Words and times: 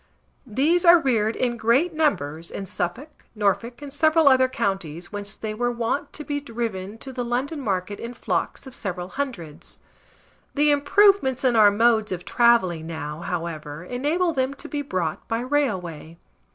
These 0.47 0.83
are 0.83 0.99
reared 0.99 1.35
in 1.35 1.57
great 1.57 1.93
numbers 1.93 2.49
in 2.49 2.65
Suffolk, 2.65 3.25
Norfolk, 3.35 3.83
and 3.83 3.93
several 3.93 4.27
other 4.27 4.47
counties, 4.49 5.11
whence 5.11 5.35
they 5.35 5.53
were 5.53 5.71
wont 5.71 6.11
to 6.13 6.23
be 6.23 6.39
driven 6.39 6.97
to 6.97 7.13
the 7.13 7.23
London 7.23 7.59
market 7.61 7.99
in 7.99 8.15
flocks 8.15 8.65
of 8.65 8.73
several 8.73 9.09
hundreds; 9.09 9.77
the 10.55 10.71
improvements 10.71 11.43
in 11.43 11.55
our 11.55 11.69
modes 11.69 12.11
of 12.11 12.25
travelling 12.25 12.87
now, 12.87 13.19
however, 13.19 13.83
enable 13.83 14.33
them 14.33 14.55
to 14.55 14.67
be 14.67 14.81
brought 14.81 15.27
by 15.27 15.39
railway. 15.39 16.17